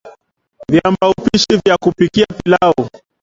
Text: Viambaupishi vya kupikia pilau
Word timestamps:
Viambaupishi 0.69 1.61
vya 1.65 1.77
kupikia 1.77 2.25
pilau 2.43 2.89